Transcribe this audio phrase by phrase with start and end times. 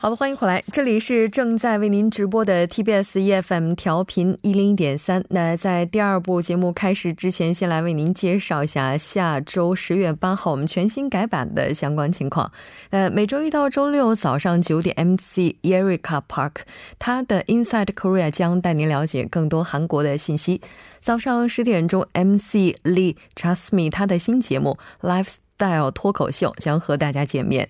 [0.00, 5.24] 好的，欢迎回来，这里是正在为您直播的 TBS EFM 调频一零一点三。
[5.30, 12.52] 那在第二部节目开始之前，先来为您介绍一下下周十月八号我们全新改版的相关情况。
[12.90, 16.52] 呃，每周一到周六早上九点，MC Erika Park
[17.00, 20.60] 他的 Inside Korea 将带您了解更多韩国的信息。
[21.00, 27.68] 早上十点钟，MC Lee Trust Me 他的新节目 Lifestyle 脱口秀将和大家见面。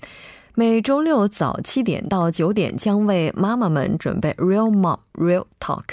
[0.58, 5.84] 每周六早七点到九点，将为妈妈们准备 Real Mom Real Talk。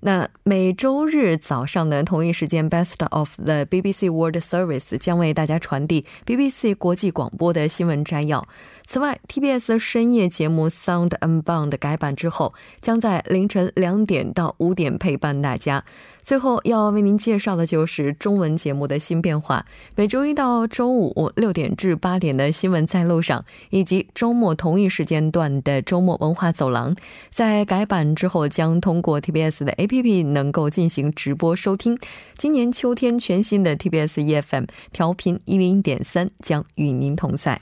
[0.00, 8.46] 那每周日早上的同一时间，Best of the BBC World Service 将为大家传递 BBC 国际广播的新闻摘要。
[8.86, 15.84] 此外，TBS 深夜节目 Sound Unbound 改版之后，将在凌晨两点到五点陪伴大家。
[16.22, 19.64] 最后要为您介绍的就是中文节目的新变化。
[19.94, 26.96] 每周一到周五六点至八点的新闻在路上，以及周末同一时间段的周末文化走廊，
[27.30, 31.98] 在改版之后将通过 TBS 的 A APP 能够进行直播收听。
[32.36, 37.60] 今年秋天全新的 TBS EFM 调频一零点三将与您同在。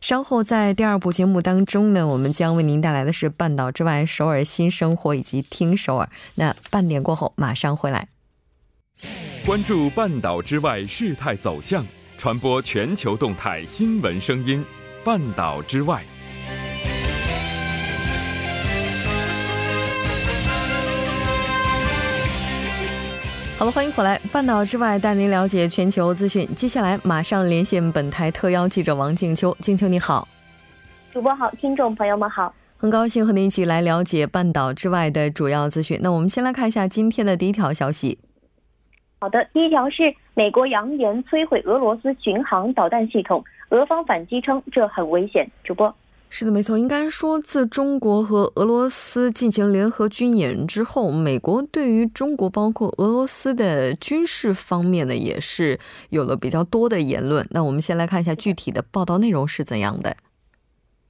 [0.00, 6.08] 稍后在第二部节目当中呢，我们将为您带来的是半岛之外首尔新生活以及听首尔。
[6.36, 8.08] 那半点过后马上回来，
[9.44, 11.84] 关注半岛之外事态走向，
[12.18, 14.64] 传播全球动态新闻声音。
[15.04, 16.02] 半岛之外。
[23.58, 26.46] 好了，欢迎回来，半岛之外带您了解全球资讯。
[26.54, 30.28] 接下来马上连线本台特邀记者王静秋，静秋你好，
[31.10, 35.98] 主播好，听众朋友们好，很高兴和您一起来了解半岛之外的主要资讯。
[36.02, 38.18] 那我们先来看一下今天的第一条消息。
[39.20, 45.50] 好的，第一条是美国扬言摧毁俄罗斯巡航导弹系统，俄方反击称这很危险。
[45.64, 45.92] 主播。
[46.38, 46.76] 是的，没错。
[46.76, 55.80] 应该说，自中国和俄罗斯进行联合军演之后，美国对于中国包括俄罗斯的军事方面呢，也是
[56.10, 57.48] 有了比较多的言论。
[57.52, 60.14] 那我们先来看一下具体的报道内容是怎样的。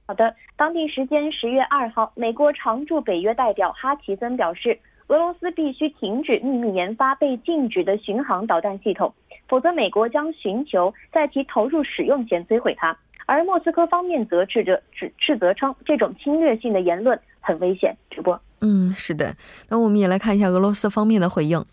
[0.05, 9.13] 好的，当地时间十月二号，美国常驻北约代表哈奇森表示，俄罗斯必须停止秘密研发被禁止的巡航导弹系统，
[9.49, 12.97] 否则美国将寻求在其投入使用前摧毁它。
[13.27, 17.93] 而莫斯科方面则斥责指斥责称，这种侵略性的言论很危险。
[18.09, 19.35] 直播，嗯，是的。
[19.69, 21.63] 那我们也来看一下俄罗斯方面的回应。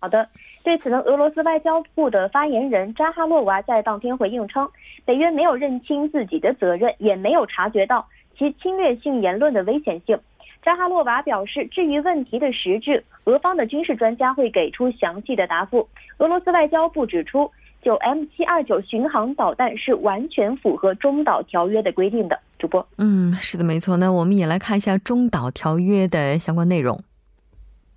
[0.00, 0.26] 好的，
[0.64, 4.66] 对此呢，俄罗斯外交部的发言人扎哈洛娃在当天回应称，
[5.04, 10.18] 北约没有认清自己的责任，也没有察觉到其侵略性言论的危险性。
[10.62, 15.86] 扎哈洛娃表示，至于问题的实质，俄方的军事专家会给出详细的答复。
[16.16, 17.50] 俄罗斯外交部指出。
[17.86, 22.36] 就 M 七二九巡航导弹是完全符合中导条约的规定的。
[22.58, 23.96] 主播，嗯，是的，没错。
[23.96, 27.00] 那我们也来看一下中导条约的相关内容。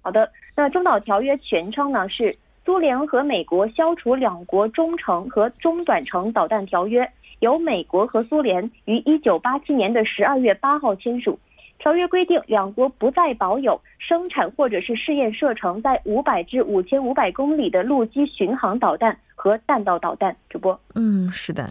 [0.01, 2.31] 好的，那中导条约全称呢是
[2.63, 11.39] 苏联和美国消除两国中程和中短程导弹条约，由美国和苏联于一九八七年的十二月八号签署。
[11.79, 20.35] 条约规定，两国不再保有生产或者是试验射程在五百至五千五百公里的陆基巡航导弹和弹道导弹。
[20.49, 21.69] 主播，嗯，是的。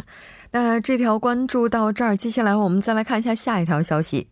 [0.50, 4.28] 那这条关注到这儿，接下来我们再来看一下下一条消息。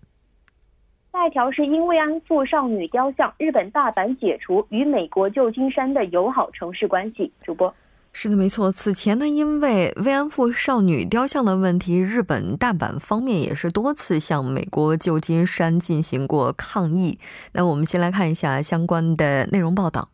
[1.13, 7.31] 下一条是因慰安妇少女雕像，日本大阪解除与美国旧金山的友好城市关系。
[7.45, 7.73] 主播。
[8.19, 8.73] 是的，没错。
[8.73, 17.19] 此前呢，因为慰安妇少女雕像的问题，日本大阪方面也是多次向美国旧金山进行过抗议。
[17.53, 20.09] 那我们先来看一下相关的内容报道。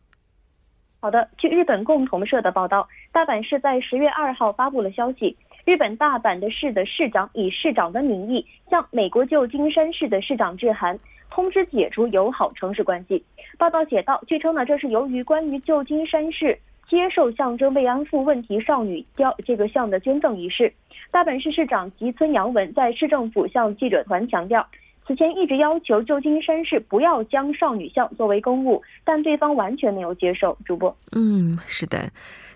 [0.99, 10.99] 好的，据日本共同社的报道，大阪市在十月二号发布了消息，日本大阪的市的市长以市长的名义向美国旧金山市的市长致函，
[11.29, 13.23] 通知解除友好城市关系。
[13.57, 16.59] 报道写道，据称呢，这是由于关于旧金山市。
[16.87, 20.71] 接受象征慰安妇问题少女雕这个像的捐赠仪式，
[21.09, 24.65] 大阪市市长吉村洋文在市政府向记者团强调，
[25.07, 30.55] 此前一直要求旧金山市不要将少女像作为公物，但对方完全没有接受。
[30.65, 32.11] 主播，嗯，是的，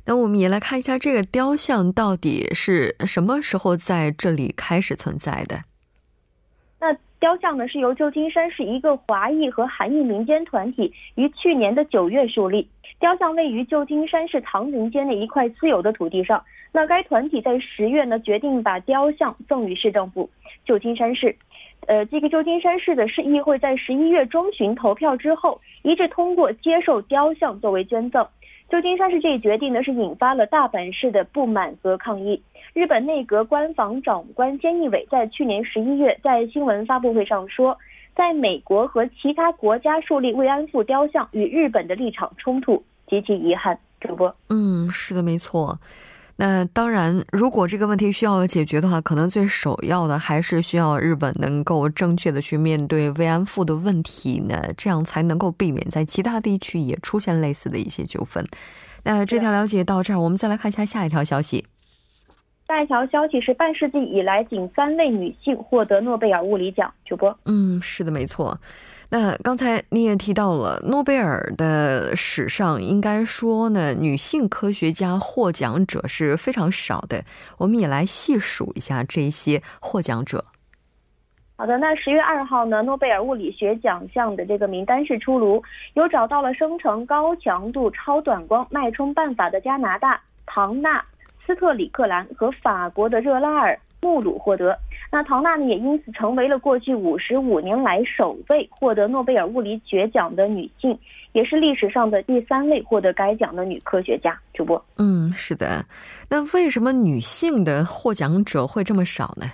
[0.06, 5.62] 那我们也来看一下这个雕像到底是什么时候在这里开始存在的。
[6.80, 12.68] 那雕像呢，是由旧金山市一个华裔和韩裔民间团体于去年的九月树立。
[13.00, 16.44] 雕像位于旧金山市唐人街的一块私有的土地上。
[16.72, 20.30] 那该团体在十月呢决定把雕像赠予市政府
[20.66, 21.36] 旧金山市。
[21.88, 28.28] 呃，这个旧金山市的市议会在十一月中旬投票之后，一致通过接受雕像作为捐赠。
[28.70, 32.42] 旧金山市这一决定呢，是引发了大阪市的不满和抗议。
[32.74, 37.78] 日本内阁官房长官菅义伟在去年十一月在新闻发布会上说，
[38.18, 43.78] 在美国和其他国家树立慰安妇雕像与日本的立场冲突，极其遗憾。
[44.00, 45.80] 主播，嗯，是的，没错。
[46.36, 58.48] 那当然，如果这个问题需要解决的话，可能最首要的还是需要日本能够正确的去面对慰安妇的问题呢，这样才能够避免在其他地区也出现类似的一些纠纷。
[59.04, 61.66] 那这条了解到这儿，我们再来看一下下一条消息。
[62.68, 66.94] 下一条消息是半世纪以来仅三位女性获得诺贝尔物理奖。
[67.06, 68.60] 主播，嗯，是的，没错。
[69.10, 77.24] 那刚才你也提到了，诺贝尔的史上应该说呢，女性科学家获奖者是非常少的。
[77.58, 80.44] 我们也来细数一下这些获奖者。
[81.56, 91.02] 好的，那十月二号呢，诺贝尔物理学奖项的这个名单是出炉，有找到了生成高强度超短光脉冲办法的加拿大唐纳
[91.48, 94.78] 斯特里克兰和法国的热拉尔穆鲁获得。
[95.10, 101.00] 那唐纳呢，也因此成为了过去五十五年来首位获得诺贝尔物理学奖的女性，
[101.32, 104.38] 也是历史上的第三位获得该奖的女科学家。
[104.54, 105.86] 主播，嗯，是的。
[106.30, 109.50] 那为什么女性的获奖者会这么少呢？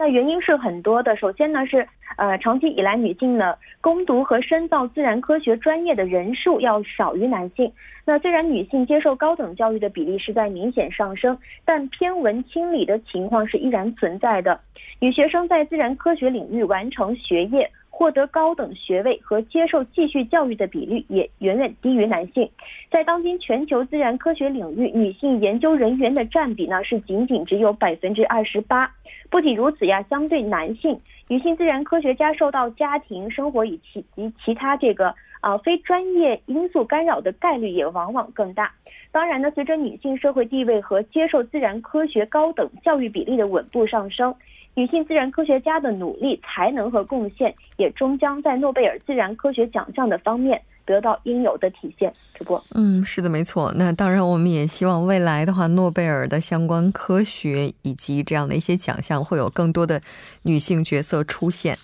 [0.00, 1.14] 那原因是很多的。
[1.14, 1.86] 首先呢，是
[2.16, 7.70] 呃，长期以来女性呢攻读和深造自然科学专业的人数要少于男性。
[8.06, 11.36] 那虽然女性接受高等教育的比例是在明显上升，
[11.66, 14.58] 但偏文轻理的情况是依然存在的。
[15.00, 22.48] 女学生在自然科学领域完成学业、获得高等学位和接受继续教育的比率也远远低于男性。
[22.90, 28.90] 在当今全球自然科学领域，女性研究人员的占比呢是仅仅只有百分之二十八。
[29.30, 38.72] 不仅如此呀，相对男性，女性自然科学家受到家庭生活以及及其他这个啊非专业因素干扰的概率也往往更大。
[39.12, 44.34] 当然呢，随着女性社会地位和接受自然科学高等教育比例的稳步上升，
[44.74, 50.60] 女性自然科学家的努力、才能和贡献也终将在诺贝尔自然科学奖项的方面。
[50.90, 52.12] 得到应有的体现。
[52.34, 53.72] 主播，嗯，是的，没错。
[53.76, 60.00] 那当然，我们也希望未来的话，诺贝尔的相关科学以及这样的一些奖项会有更多的
[60.42, 61.78] 女性角色出现。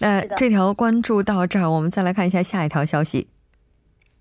[0.00, 3.28] 那这条关注到这儿，我们再来看一下下一条消息。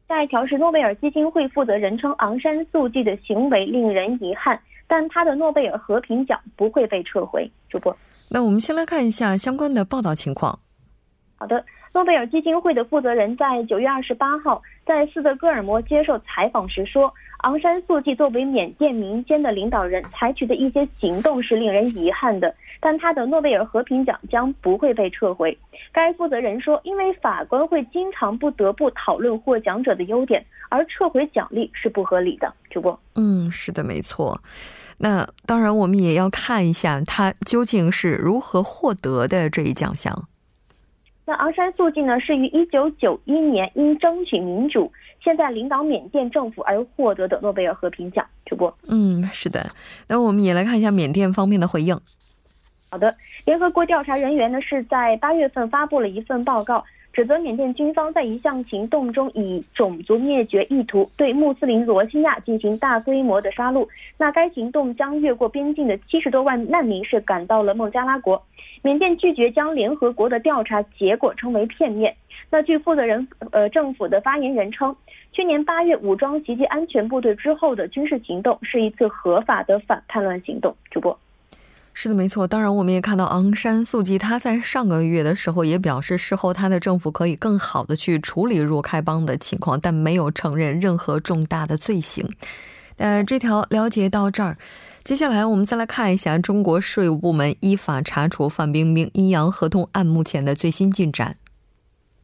[0.07, 7.49] 下一条是诺贝尔基金会负责人称昂山素季的行为令人遗憾，但他的诺贝尔和平奖不会被撤回。
[7.69, 7.95] 主播，
[8.29, 10.59] 那我们先来看一下相关的报道情况。
[11.35, 11.63] 好的。
[11.93, 17.11] 诺贝尔基金会的负责人在九月二十八号在斯德哥尔摩接受采访时说
[17.43, 25.57] ：“昂山素季作为缅甸民间的领导人，采取的一些行动是令人遗憾的，但他的诺贝尔和平奖将不会被撤回。”
[25.91, 34.39] 该负责人说：“因为法官会经常不得不讨论获奖者的优点，而撤回奖励是不合理的。”主播，嗯，是的，没错。
[34.99, 40.27] 那当然，我们也要看一下他究竟是如何获得的这一奖项。
[41.29, 44.91] 那昂山素季呢，是于一九九一年因争取民主，
[45.23, 48.25] 现在领导缅甸政府而获得的诺贝尔和平奖。
[48.47, 49.69] 主播，嗯，是的。
[50.07, 51.95] 那我们也来看一下缅甸方面的回应。
[52.89, 56.83] 好的，联合国调查人员呢是在八月份发布了一份报告。
[57.19, 63.85] 指责缅甸军方在一项行动中以种族灭绝意图对穆斯林罗兴亚进行大规模的杀戮。
[64.17, 68.41] 那该行动将越过边境的七十多万难民是赶到了孟加拉国。
[68.83, 72.15] 缅甸拒绝将联合国的调查结果称为片面。
[72.49, 74.95] 那据负责人呃政府的发言人称，
[75.33, 80.73] 去年八月武装袭击安全部队之后的军事行动是一次合法的反叛乱行动。
[80.89, 81.19] 主播。
[82.01, 82.47] 是的，没错。
[82.47, 92.25] 当然，我们也看到昂山素季，他在上个月的时候也表示，事后他的政府可以更好的去处理若开邦的情况，但没有承认任何重大的罪行。
[92.95, 94.57] 呃，这条了解到这儿，
[95.03, 101.35] 接下来我们再来看一下中国税务部门依法查处范冰冰阴阳合同案目前的最新进展。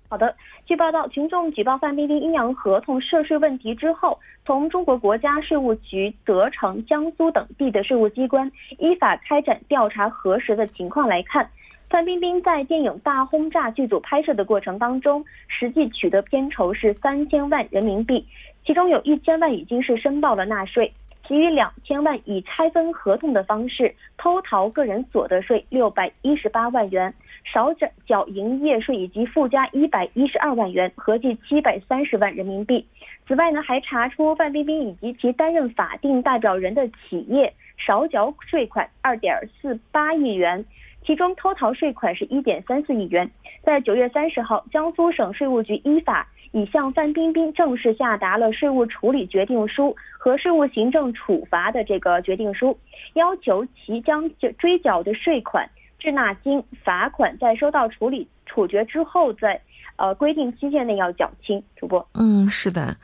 [0.08, 0.34] 好的。
[0.66, 11.48] 据报道，群众举报范冰冰阴阳合同涉税问题之后，从中国国家税务局、德城、江苏等地的税务机关依法开展调查核实的情况来看，
[11.88, 18.26] 范冰冰在电影《大轰炸》剧组拍摄的过程当中，实际取得片酬是三千万人民币，
[18.66, 20.92] 其中有一千万已经是申报了纳税，
[21.28, 27.14] 其余两千万以拆分合同的方式偷逃个人所得税六百一十八万元。
[27.56, 32.86] 少缴缴营业税以及附加一百一十二万元，合计七百三十万人民币。
[33.26, 40.66] 此外呢，还查出范冰冰以及其担任法定代表人的企业少缴税款二点四八亿元，
[41.06, 43.32] 其中偷逃税款是一点三四亿元。
[43.64, 52.78] 在九月三十号，江苏省税务局依法已向范冰冰正式下达了税务处理决定书和税务行政处罚的这个决定书，
[53.14, 55.68] 要求其将追缴的税款、
[56.00, 59.62] 滞纳金、罚款在收到处理处决之后在。
[59.98, 61.64] 呃，规定期限内要缴清。
[61.78, 62.98] 主播，嗯，是的，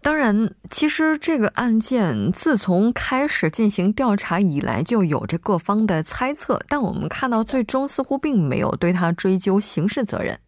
[0.00, 10.38] 当然，其实这个案件自从开始进行调查以来，就有着各方的猜测，但我们看到最终似乎并没有对他追究刑事责任。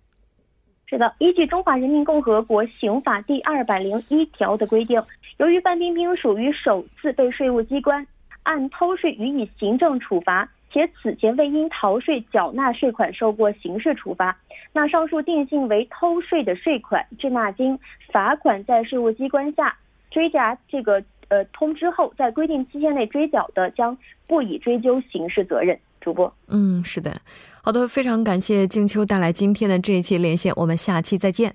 [0.86, 4.98] 是的，依据《中华人民共和国刑法》第二百零一条的规定，
[5.36, 8.06] 由于范冰冰属于首次被税务机关
[8.44, 10.48] 按偷税予以行政处罚。
[10.72, 14.36] 且此前未因逃税缴纳税款受过刑事处罚，
[14.72, 17.78] 那上述定性为偷税的税款、滞纳金、
[18.10, 19.76] 罚款，在税务机关下
[20.10, 25.78] 追加这个呃通知后，在规定期限内追缴的，将不予追究刑事责任。
[26.00, 27.14] 主播，嗯，是的，
[27.62, 31.54] 好的，非常感谢静秋带来今天的这一期连线，我们下期再见。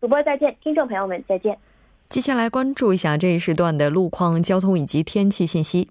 [0.00, 1.56] 主播再见，听众朋友们再见。
[2.08, 5.90] 接下来关注一下这一时段的路况、交通以及天气信息。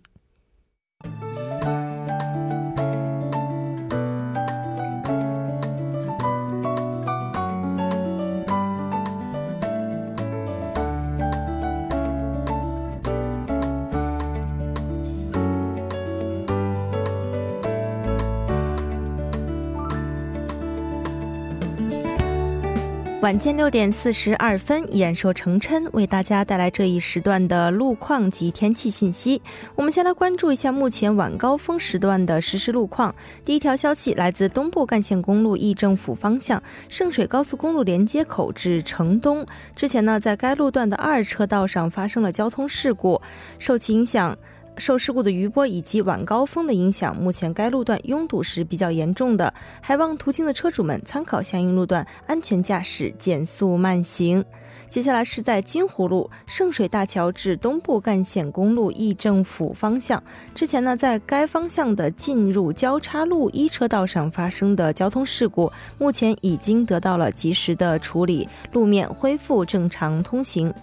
[23.22, 29.42] 晚间六点四十二分，演说成琛为大家带来这一时段的路况及天气信息。
[29.76, 33.14] 我们先来关注一下目前晚高峰时段的实时路况。
[33.44, 39.46] 第一条消息来自东部干线公路议政府方向圣水高速公路连接口至城东，
[39.76, 43.22] 之前呢，在该路段的二车道上发生了交通事故，
[43.60, 44.38] 受其影响。
[44.80, 54.44] 受事故的余波以及晚高峰的影响，目前该路段拥堵是比较严重的，还望途经的车主们参考相应路段，安全驾驶，减速慢行。
[54.90, 60.24] 接下来是在金湖路圣水大桥至东部干线公路议政府方向，
[60.56, 70.74] 之前呢，在该方向的进入交叉路一车道上发生的交通事故，目前已经得到了及时的处理，路面恢复正常通行。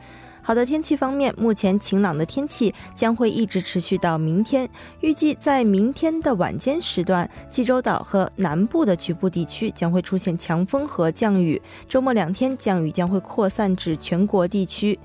[0.47, 4.71] 好的，天气方面，目前晴朗的天气将会一直持续到明天。
[5.01, 11.61] 预计在明天的晚间时段，济州岛和南部的局部地区将会出现强风和降雨。
[11.89, 14.97] 周末两天，降雨将会扩散至全国地区。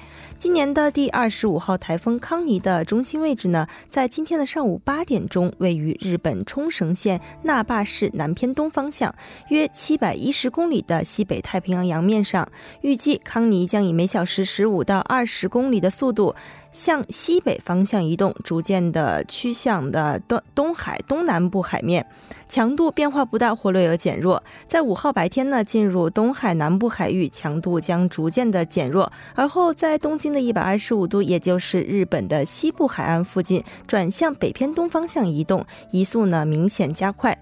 [0.42, 9.14] 今年的第二十五号台风康尼的中心位置呢，在今天的上午八点钟，位于日本冲绳县那霸市南偏东方向，
[9.50, 12.52] 约七百一十公里的西北太平洋洋面上。
[12.82, 15.42] 预计康尼将以每小时十五到二十。
[15.42, 16.36] 十公里的速度
[16.72, 22.06] 向西北方向移动，逐渐的趋向的东东海东南部海面，
[22.48, 24.42] 强度变化不大或略有减弱。
[24.68, 37.38] 在五号白天呢，进入东海南部海域，强度将逐渐的减弱，而后在东经的一百二十五度，也就是日本的西部海岸附近，转向北偏东方向移动，移速呢明显加快。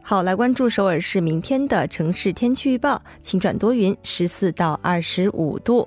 [0.00, 5.86] 好，来关注首尔市明天的城市天气预报，晴转多云，十四到二十五度。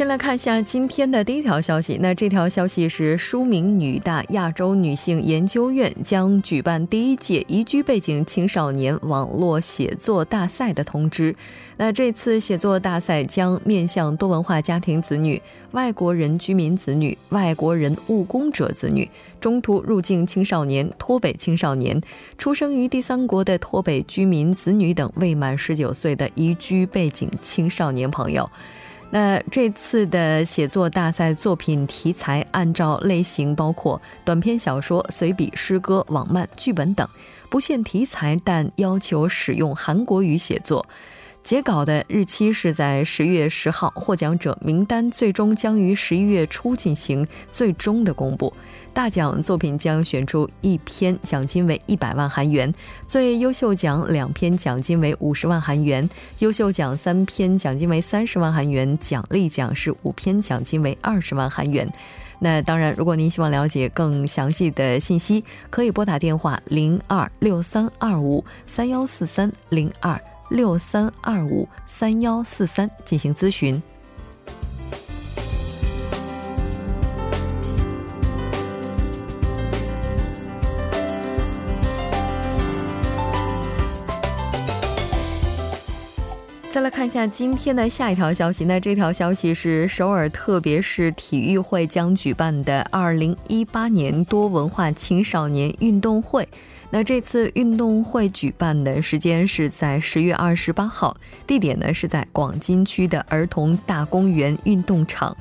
[0.00, 1.98] 先来看一下今天的第一条消息。
[2.00, 11.36] 那这条消息是，书名女大亚洲女性研究院将举办第一届移居背景青少年网络写作大赛的通知。
[11.76, 15.38] 那这次写作大赛将面向多文化家庭子女、
[15.72, 19.06] 外国人居民子女、外国人务工者子女、
[19.38, 22.00] 中途入境青少年、脱北青少年、
[22.38, 28.48] 出生于第三国的脱北居民子女等未满十九岁的移居背景青少年朋友。
[29.12, 37.08] 那这次的写作大赛作品题材按照类型包括短篇小说、随笔、诗歌、网漫、剧本等，
[37.48, 40.86] 不限题材，但要求使用韩国语写作。
[41.42, 48.52] 截稿的日期是在十月十号，获奖者名单最终将于十一月初进行最终的公布。
[48.92, 52.70] 大奖作品将选出一篇，奖金为一百万韩元；
[53.06, 56.08] 最优秀奖两篇，奖金为五十万韩元；
[56.40, 61.90] 优秀奖三篇，奖金为三十万韩元；奖励奖是五篇，奖金为二十万韩元。
[62.38, 73.80] 那当然，如果您希望了解更详细的信息，可以拨打电话零二六三二五三幺四三零二六三二五三幺四三进行咨询。
[86.70, 96.48] 再来看一下今天的下一条消息，那这条消息是首尔特别市体育会将举办的2018年多文化青少年运动会。
[96.90, 105.36] 那这次运动会举办的时间是在十月二十八号，地点呢是在广金区的儿童大公园运动场。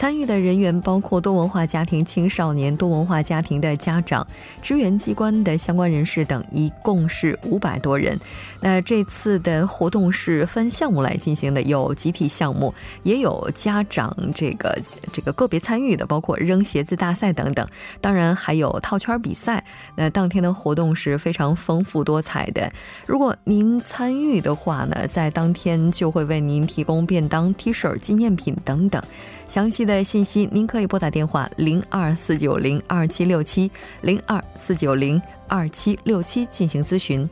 [0.00, 4.26] 参与的人员包括多文化家庭青少年、多文化家庭的家长、
[4.62, 8.18] 支援机关的相关人士等，一共是五百多人。
[8.62, 14.74] 那这次的活动是分项目来进行的，有集体项目，也有家长这个
[15.12, 17.68] 这个个别参与的，包括扔鞋子大赛等等。
[18.00, 19.62] 当然还有套圈比赛。
[19.96, 22.72] 那当天的活动是非常丰富多彩的。
[23.04, 29.02] 如果您参与的话呢，在当天就会为您提供便当、T 恤、纪念品等等。
[29.50, 33.68] 详细的信息，您可以拨打电话零二四九零二七六七
[34.02, 37.28] 零二四九零二七六七进行咨询。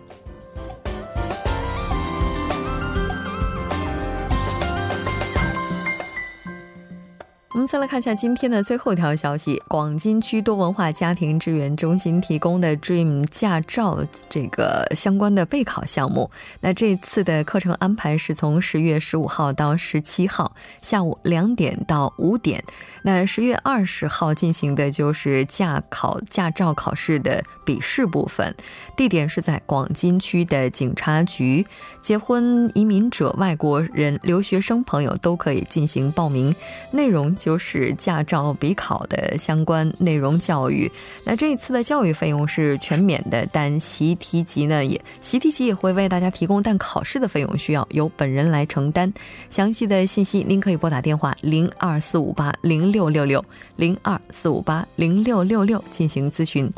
[7.70, 16.30] 再来看一下今天的最后一条消息：广金区多文化家庭支援中心提供的 Dream 驾照这个相关的备考项目。
[16.60, 22.64] 那这次的课程安排是从十月十五号到十七号下午两点到五点。
[23.08, 28.54] 那十月二十号进行的就是驾考驾照考试的笔试部分，
[28.98, 31.66] 地点是在广金区的警察局。
[32.02, 36.54] 结婚、移民者、外国人、留学生朋友都可以进行报名，
[36.90, 40.90] 内容就是驾照笔考的相关内容教育。
[41.24, 49.10] 那这一次的教育费用是全免的，但习题集呢也习题集也会为大家提供，但考试的费用需要由本人来承担。
[49.48, 53.44] 详细的信息您可以拨打电话零二四五八零六六六六
[53.76, 56.68] 零二四五八零六六六进行咨询。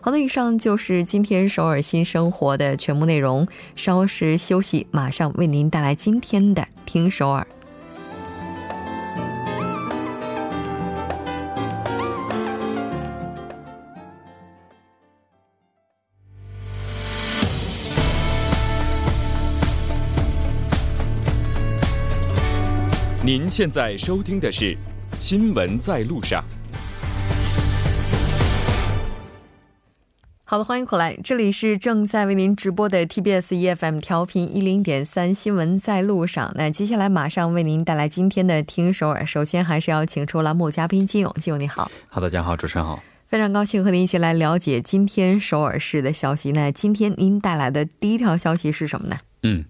[0.00, 3.46] 好的，以上就是今天首尔新生活的全部内容。
[3.76, 7.46] 稍事休息，马上为您带来今天的听首尔。
[23.20, 24.74] 您现在收听的是
[25.20, 26.40] 《新闻在路上》。
[30.44, 36.52] 好的，欢迎回来，这里是正在为您直播的 TBS EFM 调频一零点三新闻在路上。
[36.54, 39.26] 那接下来马上为您带来今天的听首尔。
[39.26, 41.90] 首先还是要请出栏目嘉宾金勇，金勇你好。
[42.08, 43.02] 好，大家好，主持人好。
[43.26, 46.52] 非常高兴和您一起来了解今天首尔市的消息。
[46.52, 49.16] 那今天您带来的第一条消息是什么呢？
[49.42, 49.64] 嗯，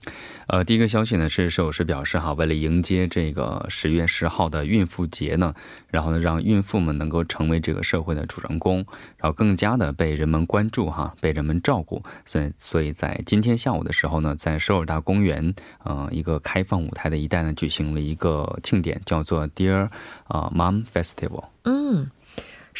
[0.46, 5.54] 呃，第一个消息呢是首尔市表示哈，为了迎接这个十月十号的孕妇节呢，
[5.88, 8.78] 然后呢让孕妇们能够成为这个社会的主人公，
[9.18, 15.54] 然后更加的被人们关注哈，被人们照顾，所以所以在今天下午的时候呢，在首尔大公园，
[15.84, 19.90] 呃，一个开放舞台的一带呢，举行了一个庆典，叫做 Dear
[20.28, 21.44] 啊 Mom Festival。
[21.64, 22.10] 嗯。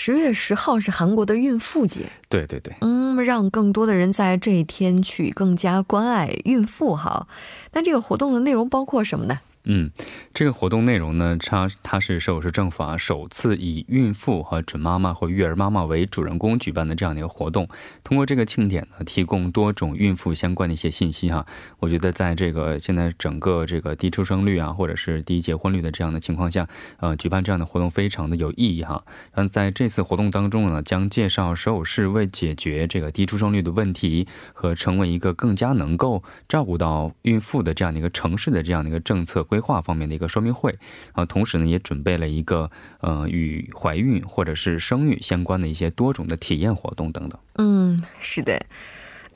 [0.00, 7.26] 十月十号是韩国的孕妇节，对对对，嗯，让更多的人在这一天去更加关爱孕妇哈。
[7.72, 9.40] 那这个活动的内容包括什么呢？
[9.64, 9.90] 嗯，
[10.32, 17.68] 这个活动内容呢，它它是首尔市政府啊首次以孕妇和准妈妈或育儿妈妈为主人公举办的这样的一个活动。
[18.02, 21.44] 通过这个庆典呢，提供多种孕妇相关的一些信息哈。
[21.80, 26.66] 我觉得在这个现在整个这个低出生率啊，或者是低结婚率的这样的情况下，
[26.98, 29.04] 呃，举办这样的活动非常的有意义哈。
[29.32, 39.58] 嗯，在这次活动当中呢，将介绍首尔市为解决这个低出生率的问题和成为一个更加能够照顾到孕妇的这样的一个城市的这样的一个政策规。
[39.61, 40.78] 划方面的一个说明会，
[41.12, 47.38] 啊，同时呢，也准备了一个呃与怀孕或者是生育相关的一些多种的体验活动等等。
[47.56, 48.64] 嗯，是的。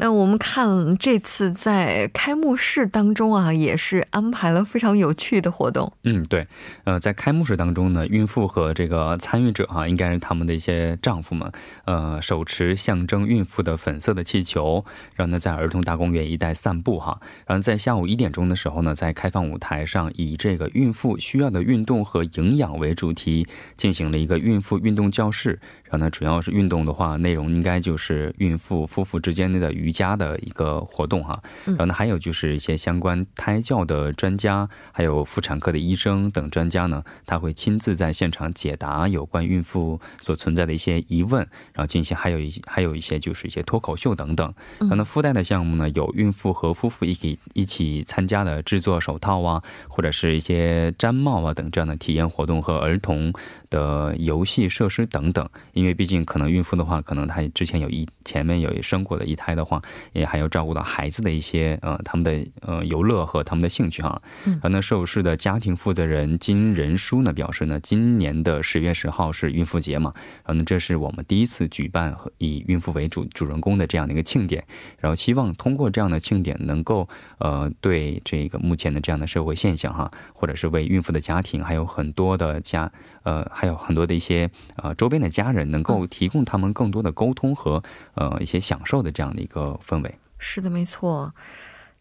[0.03, 5.93] 那我们看这次在开幕式当中啊，也是安排了非常有趣的活动。
[6.03, 6.49] 嗯，对，
[6.83, 11.53] 呃，在开幕式当中呢，孕妇和这个参与者哈，应该是他们的一些丈夫们，
[11.85, 14.85] 呃，手持象征孕妇的粉色的气球，
[15.15, 17.21] 然后呢，在儿童大公园一带散步哈。
[17.47, 25.61] 然后在下午一点钟的时候呢，在开放舞台上，以这个孕妇需要的运动和营养为主题，进行了一个孕妇运动教室。
[25.93, 31.39] 然后呢，主要是运动的话，内容应该就是孕妇夫妇之间的瑜伽的一个活动哈。
[31.67, 44.51] 然后呢，还有就是一些相关胎教的专家，还有妇产科的医生等专家呢，他会亲自在现场解答有关孕妇所存在的一些疑问，然后进行还有一些还有一些就是一些脱口秀等等。
[44.79, 53.31] 然后呢，附带的项目呢，有孕妇和夫妇一起一起参加的制作手套啊，或者是一些毡帽啊等这样的体验活动和儿童
[53.69, 55.47] 的游戏设施等等。
[55.83, 64.23] 因为毕竟可能孕妇的话，可能她之前有一前面有生过的一胎的话，也还要照顾到孩子的一些呃他们的呃游乐和他们的兴趣哈。
[64.45, 70.13] 然后呢，受试的家庭负责人金仁书呢表示呢，今年的十月十号是孕妇节嘛，
[70.45, 74.65] 然后呢这是我们第一次举办以孕妇为主主人公的这样的一个庆典，
[75.01, 82.93] 然后希望通过这样的庆典能够呃对这个目前的这样的社会现象哈，或者是为孕妇的家庭还有很多的家
[83.25, 85.63] 呃还有很多的一些呃周边的家人。
[85.73, 87.83] 能够提供他们更多的沟通和
[88.15, 90.19] 呃一些享受的这样的一个氛围。
[90.39, 91.33] 是的，没错。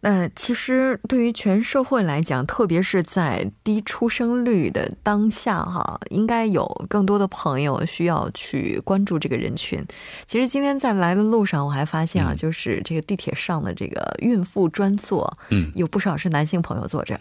[0.04, 9.86] 那其实对于全社会来讲，特别是在低出生率的当下，哈，应该有更多的朋友需要去关注这个人群。
[10.26, 17.20] 其实今天在来的路上，我还发现啊，就是这个地铁上的这个孕妇专座，嗯，有不少是男性朋友坐着。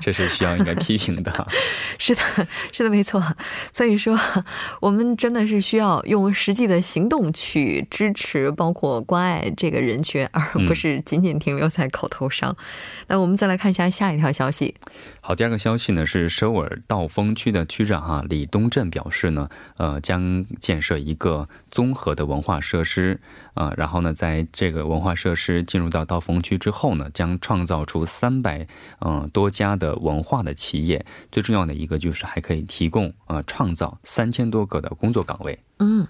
[0.00, 1.48] 这是需要应该批评的。
[1.98, 2.22] 是的，
[2.70, 3.20] 是的，没错。
[3.72, 4.16] 所以说，
[4.80, 11.23] 我们真的是需要用实际的行动去支持，包括关爱这个人群，而不是仅。
[11.24, 12.56] 仅停留在口头上。
[13.08, 14.74] 那我们再来看一下下一条消息。
[15.20, 23.18] 好，第二个消息呢是首尔道峰区的区长哈李东镇表示呢，呃，将建设一个综合的文化设施
[23.54, 28.66] 啊，然后呢，在这个文化设施进入到道峰区之后呢，将创造出三百
[29.00, 35.58] 嗯多家的文化的企业，最重要的一个就是还可以提供呃创造三千多个的工作岗位。
[35.78, 36.06] 嗯，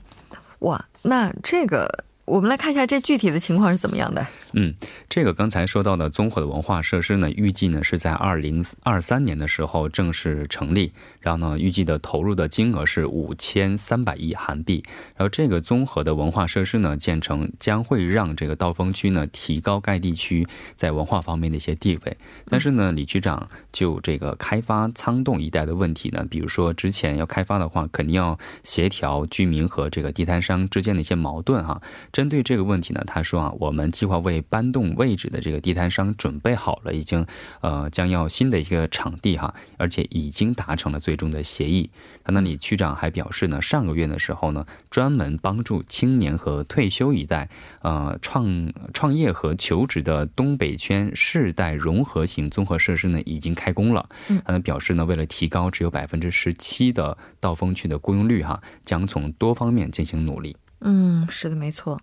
[0.60, 2.04] 哇，那这个。
[2.26, 4.26] 我们来看一下这具体的情况是怎么样的。
[4.54, 4.74] 嗯，
[5.10, 10.92] 这个刚才说到的综合的文化设施呢，预计呢是在二零二三年的时候正式成立。
[11.20, 14.82] 然后呢，预计的投入的金额是五千三百亿韩币。
[15.16, 22.16] 然后这个综合的文化设施呢建成，将会让这个道峰区呢提高该地区在文化方面的一些地位。
[22.48, 31.82] 但是呢，李局长就这个开发仓洞一带的问题呢，比如说之前要开发的话，肯定要协调居民和这个地摊商之间的一些矛盾哈。
[32.14, 37.26] 针对这个问题呢，他说啊，我们计划为搬动位置的这个地摊商准备好了，已经
[37.60, 41.14] 呃将要新的一个场地哈，而且已经达成了最。
[41.16, 41.90] 终的协议，
[42.24, 47.48] 他那里区长还表示呢，上个月的时候呢，专门帮助青年和退休一代，
[47.82, 54.08] 呃，创创业和求职的东北圈世代融合型综合设施呢，已经开工了。
[54.44, 60.56] 他呢表示呢，为了提高只有百分之十七的道峰区的雇佣率，哈，将从多方面进行努力。
[60.84, 61.98] 嗯，是的，没错。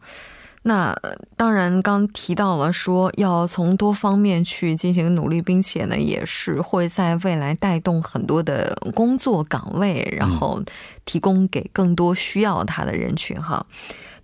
[0.64, 0.96] 那
[1.36, 10.62] 当然，刚提到了说要从多方面去进行努力，并且呢，也是会在未来带动很多的工作岗位，然后
[11.04, 13.66] 提供给更多需要它的人群哈。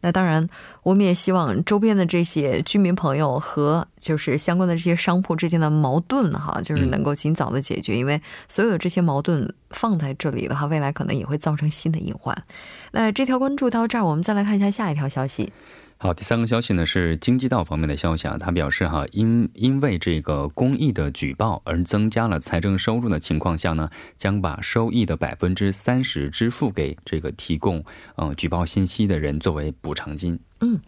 [0.02, 0.47] 那当然，
[0.84, 12.43] 我们也希望周边的这些居民朋友和就是相关的这些商铺之间的矛盾哈，就是能够尽早的解决，因为所有的这些矛盾放在这里的话，未来可能也会造成新的隐患。
[12.91, 15.52] 那这条关注到这儿，我们再来看一下下一条消息。
[16.00, 27.84] 好，第三个消息呢是经济道方面的消息啊，他表示哈，因因为这个公益的举报而增加了财政收入的情况下呢，将把收益的百分之三十支付给这个提供
[28.16, 30.40] 呃举报信息的人作为补偿金。
[30.62, 30.80] 嗯。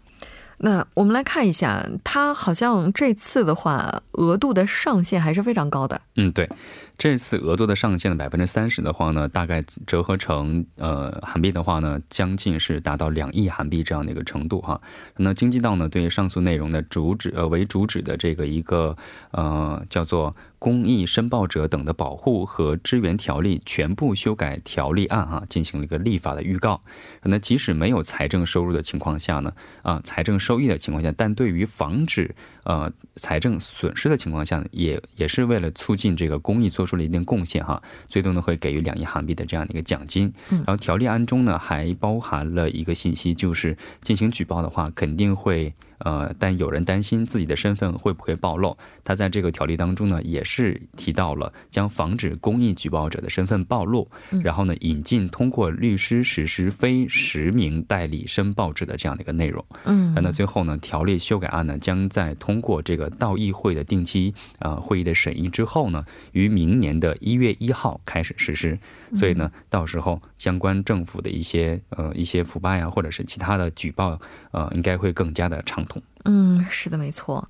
[0.61, 6.01] 那我们来看一下，他好像这次的话，额度的上限还是非常高的。
[6.17, 6.49] 嗯，对，
[6.99, 14.81] 这次额度的上限的百分之三十的话呢，大概折合成呃韩币的话呢，将近是达到两亿韩币这样的一个程度哈。
[15.15, 18.97] 那经济道呢，对上述内容的主旨呃为主旨的这个一个
[19.31, 20.35] 呃叫做。
[20.59, 26.81] 公益申报者等的保护和支援条例全部修改条例案啊，进行了一个立法的预告。
[27.23, 40.31] 那即使没有财政收入的情况下呢，啊，财政收益的情况下，但对于防止呃财政损失的情况下，也也是为了促进这个公益做出了一定贡献哈，最多呢会给予两亿韩币的这样的一个奖金。
[40.49, 45.73] 然后条例案中呢还包含了一个信息，就是进行举报的话，肯定会。
[45.99, 54.09] 呃，但有人担心自己的身份会不会暴露，他在这个条例当中呢，也是提到了将防止公益举报者的身份暴露，
[54.43, 59.63] 然后呢，引进通过律师实施非实名代理申报制的这样的一个内容。
[59.85, 68.77] 嗯，那最后呢，条例修改案呢，将在通过这个道议会的定期呃会议的审议之后呢，于明年的一月一号开始实施。
[69.15, 74.19] 所以呢，到时候相关政府的一些呃一些腐败啊，或者是其他的举报，
[74.51, 76.01] 呃，应该会更加的畅通。
[76.23, 77.49] 嗯，是的，没错。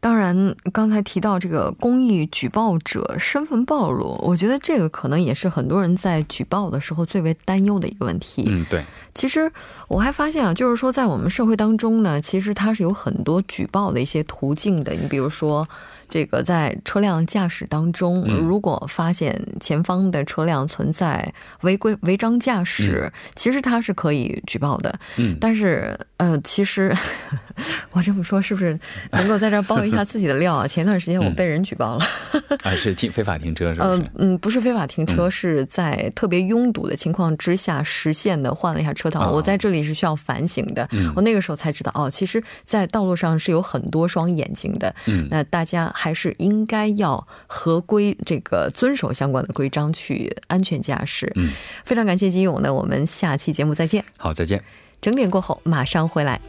[0.00, 8.44] 当然，刚才提到这个公益举报者身份暴露，我觉得这个可能也是很多人在举报的时候最为担忧的一个问题。
[8.48, 8.82] 嗯，对。
[9.14, 9.52] 其实
[9.86, 14.92] 我还发现啊，就是说在我们社会当中呢，其实它是有很多举报的一些途径的。
[14.94, 15.68] 你比如说。
[16.08, 24.94] 这个在车辆驾驶当中，如果发现前方的车辆存在违规违章驾驶，其实它是可以举报的。
[25.16, 26.94] 嗯，但是呃，其实
[27.90, 28.78] 我这么说是不是
[29.10, 30.66] 能够在这爆一下自己的料啊？
[30.68, 32.04] 前段时间我被人举报了，
[32.62, 34.10] 啊，是停非法停车是不是？
[34.18, 39.30] 嗯，不是非法停车，是在特别拥堵的情况之下实现的换了一下车道。
[39.30, 40.88] 我在这里是需要反省的。
[41.16, 44.94] 我那个时候才知道，哦，其实，在道路上是有很多双眼睛的。
[45.06, 45.82] 嗯，那大家。
[45.94, 51.30] 还是应该要合规，这个遵守相关的规章去安全驾驶。
[51.36, 51.50] 嗯，
[51.84, 54.04] 非常感谢金勇，呢我们下期节目再见。
[54.16, 54.62] 好，再见。
[55.02, 56.40] 整点过后马上回来。